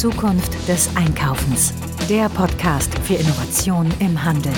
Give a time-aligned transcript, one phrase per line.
[0.00, 1.74] Zukunft des Einkaufens.
[2.08, 4.54] Der Podcast für Innovation im Handel.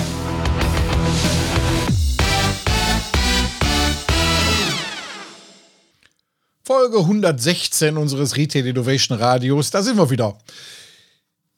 [6.63, 9.69] Folge 116 unseres Retail Innovation Radios.
[9.69, 10.37] Da sind wir wieder.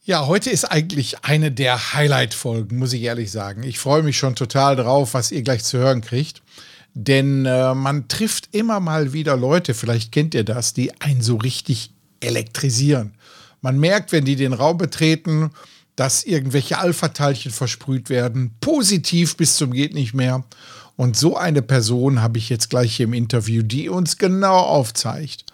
[0.03, 3.61] Ja, heute ist eigentlich eine der Highlight-Folgen, muss ich ehrlich sagen.
[3.61, 6.41] Ich freue mich schon total drauf, was ihr gleich zu hören kriegt.
[6.95, 11.35] Denn äh, man trifft immer mal wieder Leute, vielleicht kennt ihr das, die einen so
[11.35, 13.14] richtig elektrisieren.
[13.65, 15.49] Man merkt, wenn die den Raum betreten,
[15.95, 20.43] dass irgendwelche Alpha-Teilchen versprüht werden, positiv bis zum geht nicht mehr.
[20.97, 25.45] Und so eine Person habe ich jetzt gleich hier im Interview, die uns genau aufzeigt,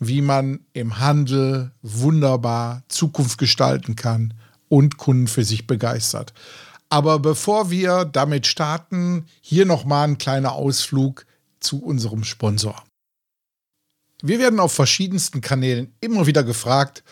[0.00, 4.34] wie man im Handel wunderbar Zukunft gestalten kann
[4.68, 6.34] und Kunden für sich begeistert.
[6.88, 11.26] Aber bevor wir damit starten, hier nochmal ein kleiner Ausflug
[11.60, 12.82] zu unserem Sponsor.
[14.20, 17.04] Wir werden auf verschiedensten Kanälen immer wieder gefragt,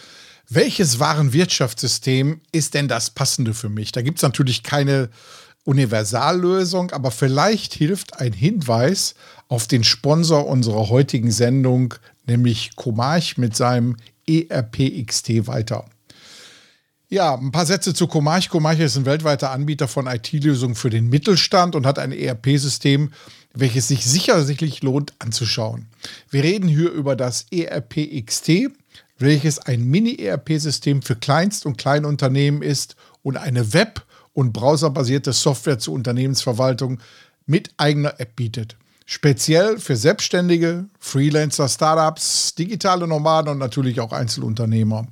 [0.50, 3.92] welches Warenwirtschaftssystem ist denn das passende für mich?
[3.92, 5.08] Da gibt es natürlich keine
[5.64, 9.14] Universallösung, aber vielleicht hilft ein Hinweis
[9.46, 11.94] auf den Sponsor unserer heutigen Sendung,
[12.26, 15.84] nämlich Comarch mit seinem ERP-XT weiter.
[17.08, 18.48] Ja, ein paar Sätze zu Comarch.
[18.48, 23.12] Comarch ist ein weltweiter Anbieter von IT-Lösungen für den Mittelstand und hat ein ERP-System,
[23.52, 25.86] welches sich sicherlich lohnt anzuschauen.
[26.30, 28.70] Wir reden hier über das ERP XT,
[29.20, 35.94] welches ein Mini-ERP-System für Kleinst- und Kleinunternehmen ist und eine Web- und browserbasierte Software zur
[35.94, 37.00] Unternehmensverwaltung
[37.46, 38.76] mit eigener App bietet.
[39.04, 45.08] Speziell für Selbstständige, Freelancer, Startups, digitale Nomaden und natürlich auch Einzelunternehmer.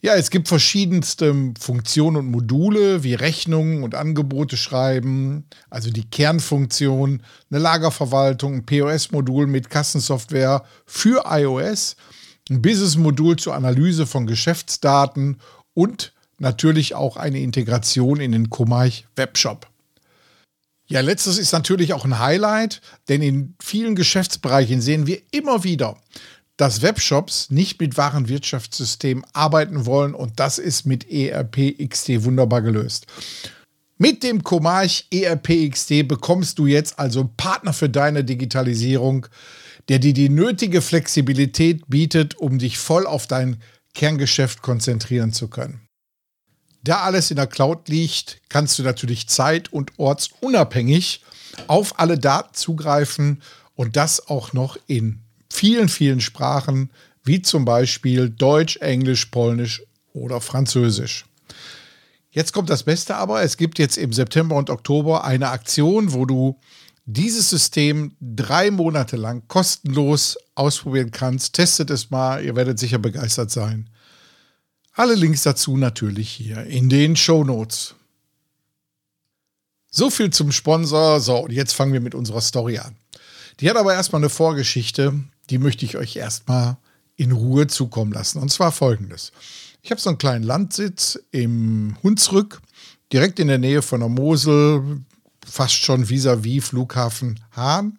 [0.00, 7.22] Ja, es gibt verschiedenste Funktionen und Module wie Rechnungen und Angebote schreiben, also die Kernfunktion,
[7.50, 11.96] eine Lagerverwaltung, ein POS-Modul mit Kassensoftware für iOS,
[12.50, 15.38] ein Business-Modul zur Analyse von Geschäftsdaten
[15.72, 19.68] und natürlich auch eine Integration in den Komarch Webshop.
[20.86, 25.96] Ja, letztes ist natürlich auch ein Highlight, denn in vielen Geschäftsbereichen sehen wir immer wieder,
[26.56, 33.06] dass Webshops nicht mit Warenwirtschaftssystemen arbeiten wollen und das ist mit ERP XD wunderbar gelöst.
[33.96, 39.26] Mit dem Comarch ERP XD bekommst du jetzt also Partner für deine Digitalisierung,
[39.88, 43.60] der dir die nötige Flexibilität bietet, um dich voll auf dein
[43.94, 45.80] Kerngeschäft konzentrieren zu können.
[46.82, 51.22] Da alles in der Cloud liegt, kannst du natürlich zeit- und ortsunabhängig
[51.66, 53.42] auf alle Daten zugreifen
[53.74, 56.90] und das auch noch in vielen, vielen Sprachen,
[57.22, 61.24] wie zum Beispiel Deutsch, Englisch, Polnisch oder Französisch.
[62.30, 66.26] Jetzt kommt das Beste aber, es gibt jetzt im September und Oktober eine Aktion, wo
[66.26, 66.58] du
[67.06, 71.54] dieses System drei Monate lang kostenlos ausprobieren kannst.
[71.54, 73.90] Testet es mal, ihr werdet sicher begeistert sein.
[74.92, 77.94] Alle Links dazu natürlich hier in den Show Notes.
[79.90, 81.20] So viel zum Sponsor.
[81.20, 82.96] So, und jetzt fangen wir mit unserer Story an.
[83.60, 85.14] Die hat aber erstmal eine Vorgeschichte,
[85.50, 86.76] die möchte ich euch erstmal
[87.16, 88.40] in Ruhe zukommen lassen.
[88.40, 89.30] Und zwar folgendes.
[89.82, 92.60] Ich habe so einen kleinen Landsitz im Hunsrück,
[93.12, 95.00] direkt in der Nähe von der Mosel,
[95.44, 97.98] fast schon vis-à-vis -vis Flughafen Hahn.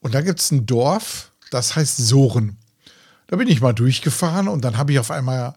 [0.00, 2.58] Und da gibt es ein Dorf, das heißt Soren.
[3.26, 5.54] Da bin ich mal durchgefahren und dann habe ich auf einmal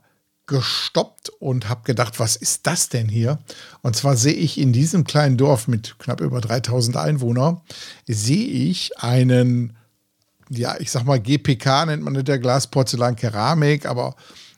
[0.47, 3.38] gestoppt und habe gedacht, was ist das denn hier?
[3.81, 7.61] Und zwar sehe ich in diesem kleinen Dorf mit knapp über 3000 Einwohnern,
[8.07, 9.75] sehe ich einen,
[10.49, 14.15] ja, ich sag mal GPK nennt man nicht der Glas, Porzellan, Keramik, aber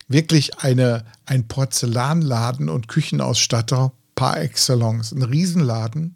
[0.08, 6.16] wirklich eine, ein Porzellanladen und Küchenausstatter par excellence, ein Riesenladen.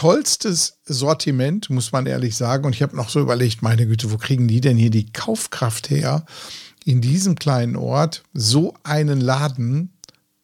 [0.00, 2.64] Tollstes Sortiment, muss man ehrlich sagen.
[2.64, 5.90] Und ich habe noch so überlegt, meine Güte, wo kriegen die denn hier die Kaufkraft
[5.90, 6.24] her?
[6.84, 9.92] in diesem kleinen Ort so einen Laden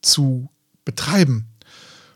[0.03, 0.51] zu
[0.85, 1.49] betreiben.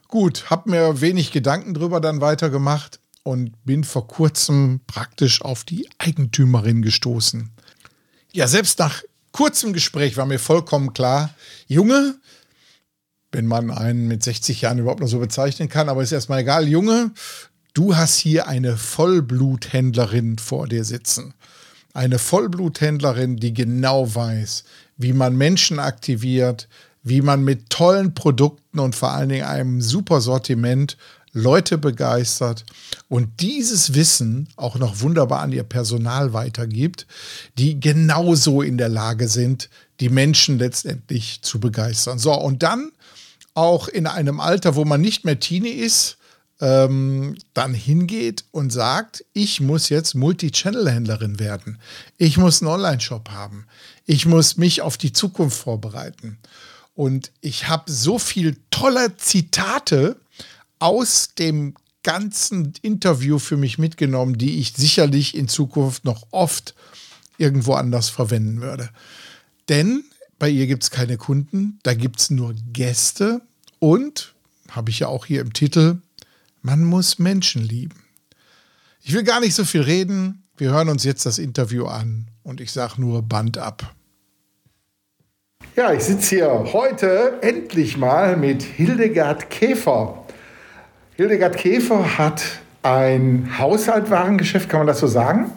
[0.09, 5.89] Gut, habe mir wenig Gedanken drüber dann weitergemacht und bin vor kurzem praktisch auf die
[5.99, 7.51] Eigentümerin gestoßen.
[8.33, 9.03] Ja, selbst nach
[9.33, 11.31] kurzem Gespräch war mir vollkommen klar,
[11.67, 12.17] Junge,
[13.33, 16.69] wenn man einen mit 60 Jahren überhaupt noch so bezeichnen kann, aber ist erstmal egal,
[16.69, 17.13] Junge,
[17.75, 21.35] du hast hier eine Vollbluthändlerin vor dir sitzen.
[21.93, 24.65] Eine Vollbluthändlerin, die genau weiß,
[24.97, 26.69] wie man Menschen aktiviert,
[27.03, 30.97] wie man mit tollen Produkten und vor allen Dingen einem super Sortiment
[31.33, 32.65] Leute begeistert
[33.09, 37.07] und dieses Wissen auch noch wunderbar an ihr Personal weitergibt,
[37.59, 42.19] die genauso in der Lage sind, die Menschen letztendlich zu begeistern.
[42.19, 42.91] So, und dann
[43.55, 46.17] auch in einem Alter, wo man nicht mehr Teenie ist,
[46.61, 51.79] ähm, dann hingeht und sagt, ich muss jetzt Multi-Channel-Händlerin werden.
[52.19, 53.67] Ich muss einen Online-Shop haben.
[54.05, 56.39] Ich muss mich auf die Zukunft vorbereiten.
[56.95, 60.17] Und ich habe so viel tolle Zitate
[60.81, 66.75] aus dem ganzen Interview für mich mitgenommen, die ich sicherlich in Zukunft noch oft
[67.39, 68.91] irgendwo anders verwenden würde.
[69.69, 70.05] Denn
[70.39, 73.43] bei ihr gibt es keine Kunden, da gibt es nur Gäste
[73.79, 74.35] und,
[74.71, 75.99] habe ich ja auch hier im Titel,
[76.63, 78.03] man muss Menschen lieben.
[79.03, 80.43] Ich will gar nicht so viel reden.
[80.57, 83.95] Wir hören uns jetzt das Interview an und ich sage nur Band ab.
[85.77, 90.20] Ja, ich sitze hier heute endlich mal mit Hildegard Käfer.
[91.21, 92.43] Hildegard Käfer hat
[92.83, 95.53] ein Haushaltwarengeschäft, kann man das so sagen?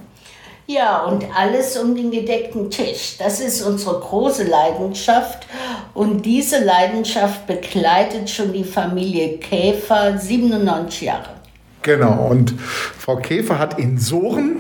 [0.68, 3.16] Ja, und alles um den gedeckten Tisch.
[3.18, 5.48] Das ist unsere große Leidenschaft.
[5.94, 11.30] Und diese Leidenschaft begleitet schon die Familie Käfer 97 Jahre.
[11.82, 14.58] Genau, und Frau Käfer hat in Soren,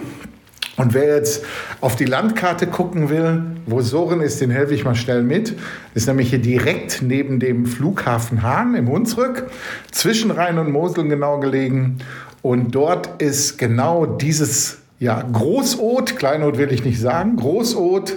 [0.75, 1.45] und wer jetzt
[1.81, 5.55] auf die Landkarte gucken will, wo Soren ist, den helfe ich mal schnell mit.
[5.93, 9.51] Ist nämlich hier direkt neben dem Flughafen Hahn im Hunsrück,
[9.91, 11.99] zwischen Rhein und Mosel genau gelegen.
[12.41, 18.15] Und dort ist genau dieses ja, Großot, Kleinod will ich nicht sagen, Großot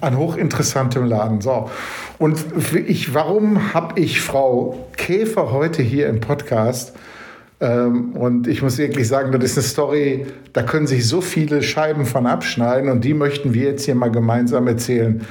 [0.00, 1.40] an hochinteressantem Laden.
[1.40, 1.70] So.
[2.18, 2.38] Und
[2.86, 6.92] ich, warum habe ich Frau Käfer heute hier im Podcast?
[7.60, 11.62] Ähm, und ich muss wirklich sagen, das ist eine Story, da können sich so viele
[11.62, 15.26] Scheiben von abschneiden und die möchten wir jetzt hier mal gemeinsam erzählen.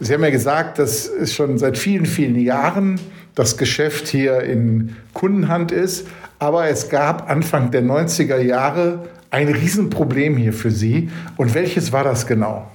[0.00, 3.00] Sie haben ja gesagt, das ist schon seit vielen, vielen Jahren
[3.34, 6.06] das Geschäft hier in Kundenhand ist.
[6.38, 11.10] Aber es gab Anfang der 90er Jahre ein Riesenproblem hier für Sie.
[11.36, 12.68] Und welches war das genau?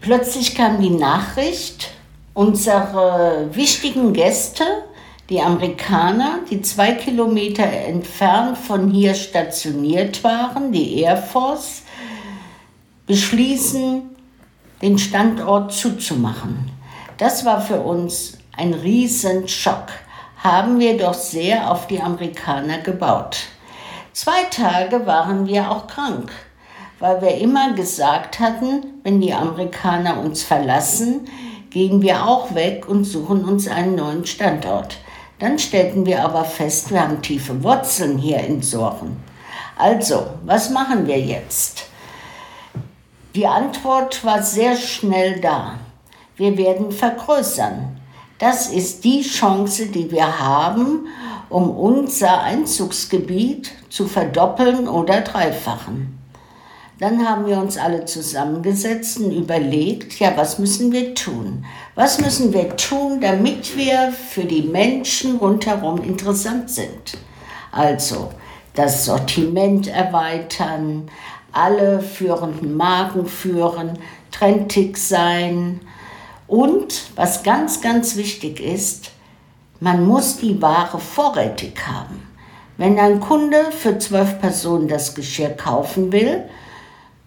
[0.00, 1.92] Plötzlich kam die Nachricht,
[2.32, 4.64] unsere wichtigen Gäste,
[5.30, 11.82] die Amerikaner, die zwei Kilometer entfernt von hier stationiert waren, die Air Force,
[13.06, 14.02] beschließen,
[14.82, 16.70] den Standort zuzumachen.
[17.16, 19.86] Das war für uns ein Riesenschock.
[20.38, 23.38] Haben wir doch sehr auf die Amerikaner gebaut.
[24.12, 26.30] Zwei Tage waren wir auch krank,
[26.98, 31.28] weil wir immer gesagt hatten, wenn die Amerikaner uns verlassen,
[31.70, 34.98] gehen wir auch weg und suchen uns einen neuen Standort.
[35.44, 39.18] Dann stellten wir aber fest, wir haben tiefe Wurzeln hier in Soren.
[39.76, 41.84] Also, was machen wir jetzt?
[43.34, 45.74] Die Antwort war sehr schnell da.
[46.36, 47.94] Wir werden vergrößern.
[48.38, 51.08] Das ist die Chance, die wir haben,
[51.50, 56.18] um unser Einzugsgebiet zu verdoppeln oder dreifachen.
[57.00, 61.66] Dann haben wir uns alle zusammengesetzt und überlegt, ja, was müssen wir tun?
[61.96, 67.16] Was müssen wir tun, damit wir für die Menschen rundherum interessant sind?
[67.70, 68.32] Also
[68.74, 71.08] das Sortiment erweitern,
[71.52, 73.96] alle führenden Marken führen,
[74.32, 75.82] trendig sein
[76.48, 79.12] und, was ganz, ganz wichtig ist,
[79.78, 82.26] man muss die Ware vorrätig haben.
[82.76, 86.42] Wenn ein Kunde für zwölf Personen das Geschirr kaufen will,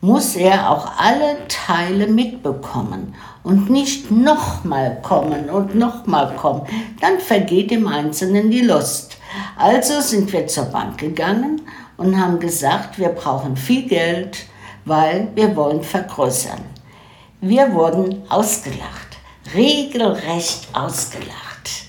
[0.02, 6.62] muss er auch alle Teile mitbekommen und nicht nochmal kommen und nochmal kommen.
[7.02, 9.18] Dann vergeht im Einzelnen die Lust.
[9.58, 11.62] Also sind wir zur Bank gegangen
[11.98, 14.46] und haben gesagt, wir brauchen viel Geld,
[14.86, 16.60] weil wir wollen vergrößern.
[17.42, 19.18] Wir wurden ausgelacht,
[19.56, 21.88] regelrecht ausgelacht.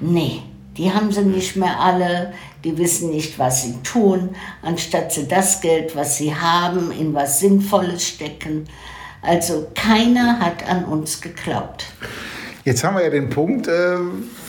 [0.00, 0.42] Nee,
[0.76, 2.32] die haben sie nicht mehr alle,
[2.64, 4.30] die wissen nicht, was sie tun,
[4.62, 8.64] anstatt sie das Geld, was sie haben, in was Sinnvolles stecken.
[9.22, 11.86] Also keiner hat an uns geglaubt.
[12.64, 13.96] Jetzt haben wir ja den Punkt, äh,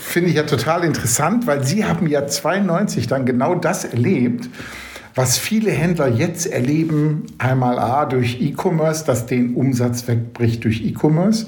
[0.02, 4.50] finde ich ja total interessant, weil Sie haben ja 92 dann genau das erlebt
[5.18, 11.48] was viele Händler jetzt erleben, einmal A durch E-Commerce, dass den Umsatz wegbricht durch E-Commerce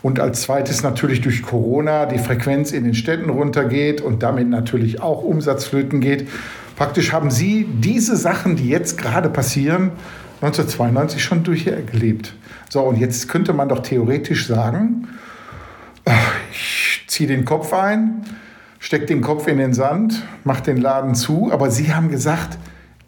[0.00, 5.02] und als zweites natürlich durch Corona die Frequenz in den Städten runtergeht und damit natürlich
[5.02, 6.28] auch Umsatzflöten geht.
[6.76, 9.92] Praktisch haben Sie diese Sachen, die jetzt gerade passieren,
[10.40, 12.34] 1992 schon durcherlebt.
[12.70, 15.08] So, und jetzt könnte man doch theoretisch sagen,
[16.52, 18.22] ich ziehe den Kopf ein,
[18.78, 22.56] stecke den Kopf in den Sand, mache den Laden zu, aber Sie haben gesagt,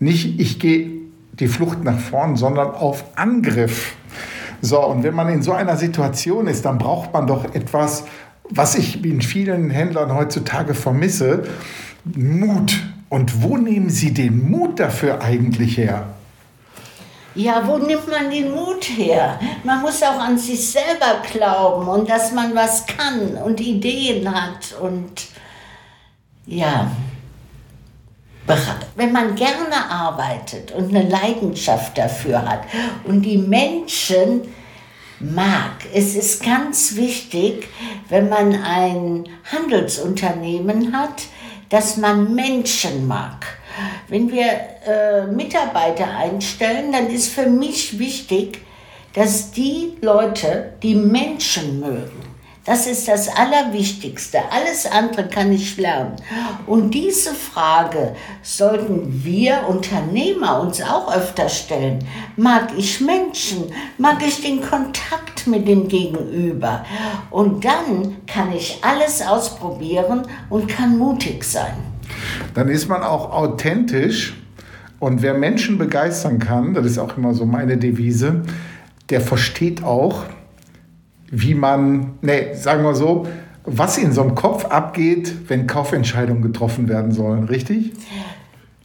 [0.03, 0.91] nicht, ich gehe
[1.33, 3.95] die Flucht nach vorn, sondern auf Angriff.
[4.61, 8.05] So, und wenn man in so einer Situation ist, dann braucht man doch etwas,
[8.49, 11.45] was ich in vielen Händlern heutzutage vermisse,
[12.05, 12.81] Mut.
[13.09, 16.07] Und wo nehmen Sie den Mut dafür eigentlich her?
[17.35, 19.39] Ja, wo nimmt man den Mut her?
[19.65, 24.75] Man muss auch an sich selber glauben und dass man was kann und Ideen hat
[24.81, 25.29] und
[26.47, 26.91] ja,
[28.97, 32.63] wenn man gerne arbeitet und eine Leidenschaft dafür hat
[33.05, 34.43] und die Menschen
[35.21, 35.87] mag.
[35.95, 37.69] Es ist ganz wichtig,
[38.09, 41.23] wenn man ein Handelsunternehmen hat,
[41.69, 43.47] dass man Menschen mag.
[44.09, 44.51] Wenn wir
[44.87, 48.61] äh, Mitarbeiter einstellen, dann ist für mich wichtig,
[49.15, 52.32] dass die Leute die Menschen mögen.
[52.65, 54.39] Das ist das Allerwichtigste.
[54.51, 56.15] Alles andere kann ich lernen.
[56.69, 61.99] Und diese Frage sollten wir Unternehmer uns auch öfter stellen.
[62.37, 63.65] Mag ich Menschen?
[63.99, 66.85] Mag ich den Kontakt mit dem Gegenüber?
[67.31, 71.75] Und dann kann ich alles ausprobieren und kann mutig sein.
[72.55, 74.35] Dann ist man auch authentisch.
[75.01, 78.43] Und wer Menschen begeistern kann, das ist auch immer so meine Devise,
[79.11, 80.23] der versteht auch,
[81.33, 83.27] wie man, nee, sagen wir so,
[83.65, 87.93] was in so einem Kopf abgeht, wenn Kaufentscheidungen getroffen werden sollen, richtig?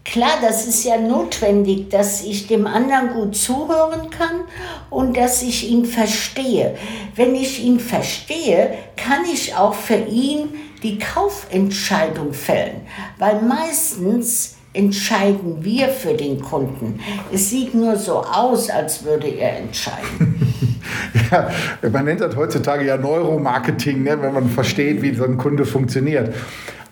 [0.06, 4.46] Klar, das ist ja notwendig, dass ich dem anderen gut zuhören kann
[4.90, 6.76] und dass ich ihn verstehe.
[7.16, 10.48] Wenn ich ihn verstehe, kann ich auch für ihn
[10.84, 12.82] die Kaufentscheidung fällen,
[13.18, 17.02] weil meistens entscheiden wir für den Kunden.
[17.34, 20.47] Es sieht nur so aus, als würde er entscheiden.
[21.32, 21.50] ja,
[21.90, 26.34] man nennt das heutzutage ja Neuromarketing, ne, wenn man versteht, wie so ein Kunde funktioniert.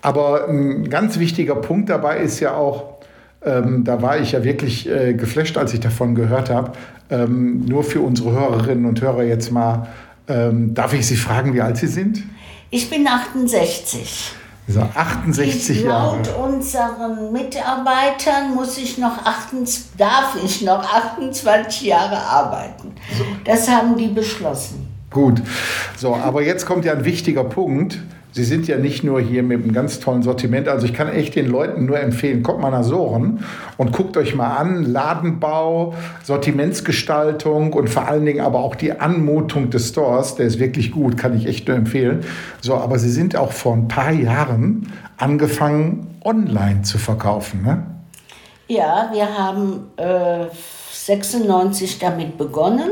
[0.02, 3.00] Aber ein ganz wichtiger Punkt dabei ist ja auch,
[3.44, 6.74] ähm, da war ich ja wirklich äh, geflasht, als ich davon gehört habe.
[7.10, 9.88] Ähm, nur für unsere Hörerinnen und Hörer jetzt mal,
[10.28, 12.24] ähm, darf ich Sie fragen, wie alt Sie sind?
[12.72, 14.34] Ich bin 68.
[14.68, 16.18] So 68 Jahre.
[16.18, 22.94] Laut unseren Mitarbeitern muss ich noch 28, darf ich noch 28 Jahre arbeiten.
[23.44, 24.88] Das haben die beschlossen.
[25.12, 25.42] Gut.
[25.98, 28.00] So, aber jetzt kommt ja ein wichtiger Punkt.
[28.36, 30.68] Sie sind ja nicht nur hier mit einem ganz tollen Sortiment.
[30.68, 33.46] Also ich kann echt den Leuten nur empfehlen, kommt mal nach Soren
[33.78, 34.84] und guckt euch mal an.
[34.84, 40.36] Ladenbau, Sortimentsgestaltung und vor allen Dingen aber auch die Anmutung des Stores.
[40.36, 42.26] Der ist wirklich gut, kann ich echt nur empfehlen.
[42.60, 47.86] So, aber Sie sind auch vor ein paar Jahren angefangen, online zu verkaufen, ne?
[48.68, 50.48] Ja, wir haben äh,
[50.92, 52.90] 96 damit begonnen.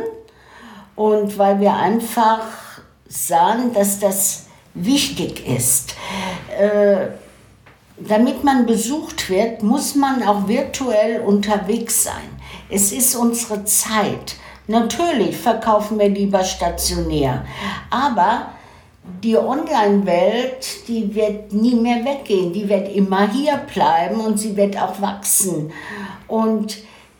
[0.95, 2.43] Und weil wir einfach
[3.09, 5.95] sahen, dass das wichtig ist.
[6.57, 7.07] Äh,
[7.97, 12.29] damit man besucht wird, muss man auch virtuell unterwegs sein.
[12.69, 14.35] Es ist unsere Zeit.
[14.67, 17.45] Natürlich verkaufen wir lieber stationär,
[17.89, 18.47] aber
[19.21, 24.81] die Online-Welt, die wird nie mehr weggehen, die wird immer hier bleiben und sie wird
[24.81, 25.71] auch wachsen.
[26.27, 26.77] Und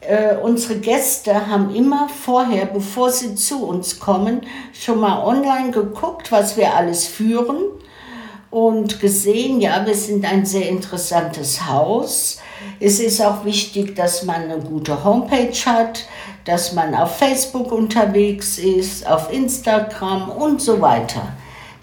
[0.08, 4.42] äh, unsere Gäste haben immer vorher, bevor sie zu uns kommen,
[4.74, 7.58] schon mal online geguckt, was wir alles führen
[8.54, 12.40] und gesehen, ja, wir sind ein sehr interessantes Haus.
[12.80, 16.06] Es ist auch wichtig, dass man eine gute Homepage hat,
[16.46, 21.34] dass man auf Facebook unterwegs ist, auf Instagram und so weiter.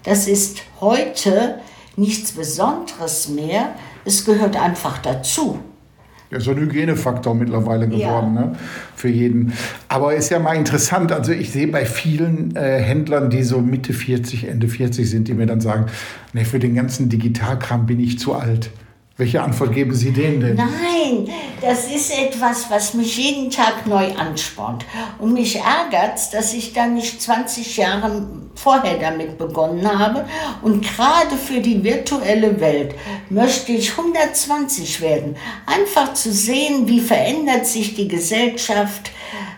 [0.03, 1.59] Das ist heute
[1.97, 3.73] nichts Besonderes mehr.
[4.05, 5.59] Es gehört einfach dazu.
[6.31, 8.41] Ja, so ein Hygienefaktor mittlerweile geworden, ja.
[8.41, 8.55] ne?
[8.95, 9.51] Für jeden.
[9.89, 11.11] Aber ist ja mal interessant.
[11.11, 15.33] Also ich sehe bei vielen äh, Händlern, die so Mitte 40, Ende 40 sind, die
[15.33, 15.87] mir dann sagen,
[16.31, 18.71] ne, für den ganzen Digitalkram bin ich zu alt.
[19.21, 20.55] Welche Antwort geben Sie denen denn?
[20.55, 24.83] Nein, das ist etwas, was mich jeden Tag neu anspornt.
[25.19, 30.25] Und mich ärgert es, dass ich dann nicht 20 Jahre vorher damit begonnen habe.
[30.63, 32.95] Und gerade für die virtuelle Welt
[33.29, 35.35] möchte ich 120 werden.
[35.67, 39.11] Einfach zu sehen, wie verändert sich die Gesellschaft,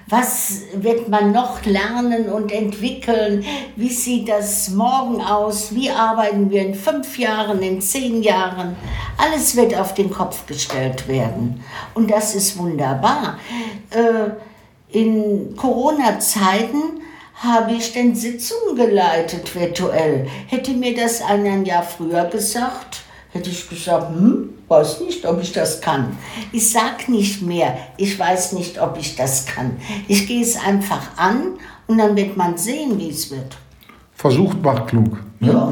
[0.08, 3.44] was wird man noch lernen und entwickeln?
[3.76, 5.74] Wie sieht das morgen aus?
[5.74, 8.76] Wie arbeiten wir in fünf Jahren, in zehn Jahren?
[9.18, 11.64] Alles wird auf den Kopf gestellt werden.
[11.94, 13.40] Und das ist wunderbar.
[13.92, 14.32] Äh,
[14.98, 17.02] in Corona-Zeiten
[17.36, 20.28] habe ich denn Sitzungen geleitet virtuell.
[20.48, 22.93] Hätte mir das ein Jahr früher gesagt,
[23.34, 26.16] hätte ich gesagt, hm, weiß nicht, ob ich das kann.
[26.52, 29.78] Ich sag nicht mehr, ich weiß nicht, ob ich das kann.
[30.08, 31.54] Ich gehe es einfach an
[31.88, 33.58] und dann wird man sehen, wie es wird.
[34.14, 35.18] Versucht macht klug.
[35.40, 35.52] Ne?
[35.52, 35.72] Ja.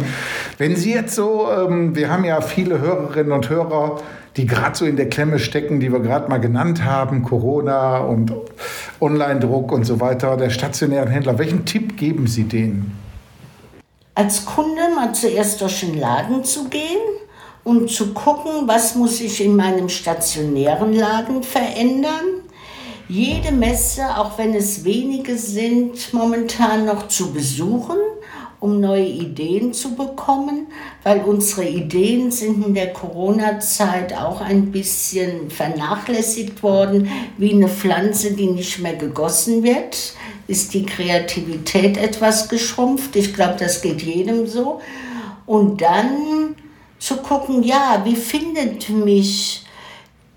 [0.58, 4.01] Wenn Sie jetzt so, ähm, wir haben ja viele Hörerinnen und Hörer,
[4.38, 8.34] die gerade so in der Klemme stecken, die wir gerade mal genannt haben, Corona und
[9.00, 11.38] Online-Druck und so weiter, der stationären Händler.
[11.38, 12.98] Welchen Tipp geben Sie denen?
[14.15, 17.00] Als Kunde mal zuerst durch den Laden zu gehen
[17.63, 22.41] und zu gucken, was muss ich in meinem stationären Laden verändern.
[23.08, 27.98] Jede Messe, auch wenn es wenige sind, momentan noch zu besuchen
[28.62, 30.68] um neue Ideen zu bekommen,
[31.01, 37.10] weil unsere Ideen sind in der Corona-Zeit auch ein bisschen vernachlässigt worden.
[37.39, 40.13] Wie eine Pflanze, die nicht mehr gegossen wird,
[40.48, 43.15] ist die Kreativität etwas geschrumpft.
[43.15, 44.80] Ich glaube, das geht jedem so.
[45.48, 46.56] Und dann
[47.01, 49.65] zu gucken, ja, wie findet mich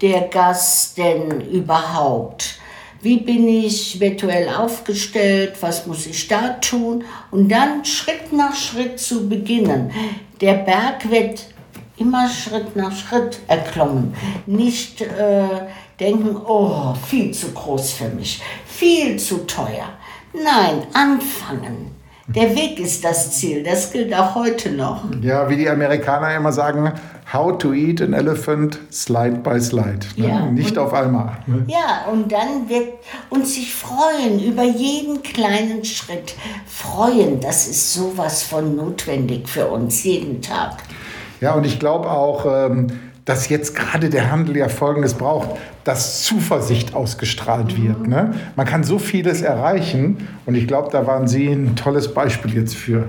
[0.01, 2.59] der Gast denn überhaupt?
[3.05, 8.99] wie bin ich virtuell aufgestellt, was muss ich da tun und dann Schritt nach Schritt
[8.99, 9.91] zu beginnen.
[10.41, 11.45] Der Berg wird
[11.99, 14.15] immer Schritt nach Schritt erklommen,
[14.47, 15.67] nicht äh,
[16.01, 19.91] denken, oh, viel zu groß für mich, viel zu teuer.
[20.33, 21.95] Nein, anfangen.
[22.27, 25.05] Der Weg ist das Ziel, das gilt auch heute noch.
[25.21, 26.91] Ja, wie die Amerikaner immer sagen,
[27.31, 30.01] how to eat an elephant slide by slide.
[30.17, 30.29] Ne?
[30.29, 31.33] Ja, Nicht auf einmal.
[31.47, 31.67] Ne?
[31.67, 32.95] Ja, und dann wird
[33.29, 36.35] uns sich freuen über jeden kleinen Schritt.
[36.67, 40.79] Freuen, das ist sowas von notwendig für uns jeden Tag.
[41.43, 42.87] Ja, und ich glaube auch, ähm,
[43.27, 45.51] dass jetzt gerade der Handel ja Folgendes braucht,
[45.85, 48.07] dass Zuversicht ausgestrahlt wird.
[48.07, 48.35] Ne?
[48.57, 52.75] Man kann so vieles erreichen und ich glaube, da waren Sie ein tolles Beispiel jetzt
[52.75, 53.09] für.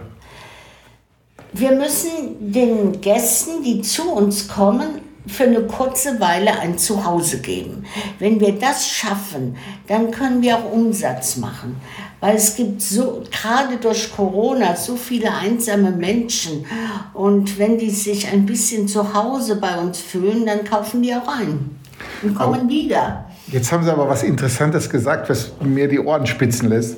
[1.53, 7.85] Wir müssen den Gästen, die zu uns kommen, für eine kurze Weile ein Zuhause geben.
[8.19, 11.77] Wenn wir das schaffen, dann können wir auch Umsatz machen.
[12.19, 16.65] Weil es gibt so, gerade durch Corona, so viele einsame Menschen.
[17.13, 21.27] Und wenn die sich ein bisschen zu Hause bei uns fühlen, dann kaufen die auch
[21.27, 21.75] ein
[22.21, 23.25] und kommen aber wieder.
[23.47, 26.97] Jetzt haben Sie aber was Interessantes gesagt, was mir die Ohren spitzen lässt.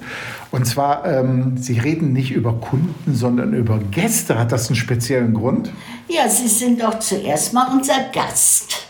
[0.51, 4.39] Und zwar, ähm, Sie reden nicht über Kunden, sondern über Gäste.
[4.39, 5.71] Hat das einen speziellen Grund?
[6.07, 8.87] Ja, Sie sind doch zuerst mal unser Gast.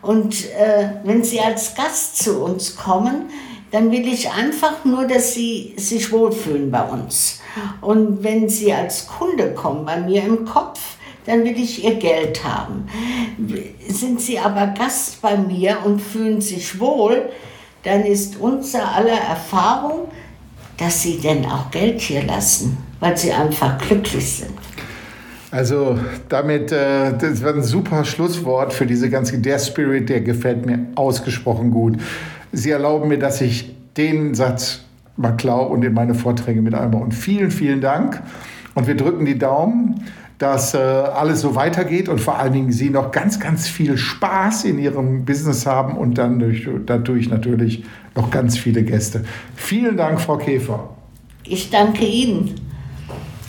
[0.00, 3.26] Und äh, wenn Sie als Gast zu uns kommen,
[3.70, 7.40] dann will ich einfach nur, dass Sie sich wohlfühlen bei uns.
[7.80, 10.80] Und wenn Sie als Kunde kommen, bei mir im Kopf,
[11.26, 12.86] dann will ich Ihr Geld haben.
[13.88, 17.30] Sind Sie aber Gast bei mir und fühlen sich wohl,
[17.82, 20.08] dann ist unser aller Erfahrung,
[20.76, 24.52] dass Sie denn auch Geld hier lassen, weil Sie einfach glücklich sind.
[25.50, 25.98] Also
[26.28, 30.80] damit, äh, das war ein super Schlusswort für diese ganze, der Spirit, der gefällt mir
[30.96, 31.98] ausgesprochen gut.
[32.50, 34.80] Sie erlauben mir, dass ich den Satz
[35.16, 37.02] mal klau und in meine Vorträge mit einbaue.
[37.02, 38.20] Und vielen, vielen Dank.
[38.74, 40.04] Und wir drücken die Daumen,
[40.38, 44.64] dass äh, alles so weitergeht und vor allen Dingen Sie noch ganz, ganz viel Spaß
[44.64, 49.24] in Ihrem Business haben und dann durch, dadurch natürlich noch ganz viele Gäste.
[49.56, 50.96] Vielen Dank, Frau Käfer.
[51.44, 52.60] Ich danke Ihnen.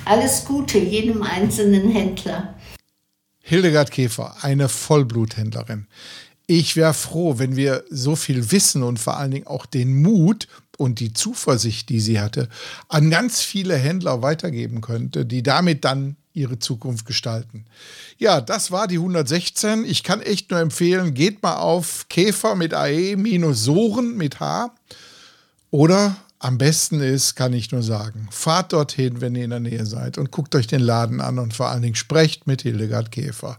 [0.05, 2.53] Alles Gute jedem einzelnen Händler.
[3.41, 5.87] Hildegard Käfer, eine Vollbluthändlerin.
[6.47, 10.47] Ich wäre froh, wenn wir so viel Wissen und vor allen Dingen auch den Mut
[10.77, 12.49] und die Zuversicht, die sie hatte,
[12.87, 17.65] an ganz viele Händler weitergeben könnte, die damit dann ihre Zukunft gestalten.
[18.17, 19.85] Ja, das war die 116.
[19.85, 24.73] Ich kann echt nur empfehlen, geht mal auf Käfer mit AE minus Soren mit H.
[25.71, 29.85] Oder am besten ist, kann ich nur sagen, fahrt dorthin, wenn ihr in der Nähe
[29.85, 33.57] seid und guckt euch den Laden an und vor allen Dingen sprecht mit Hildegard Käfer.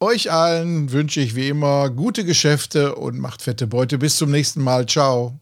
[0.00, 3.96] Euch allen wünsche ich wie immer gute Geschäfte und macht fette Beute.
[3.96, 4.86] Bis zum nächsten Mal.
[4.86, 5.38] Ciao.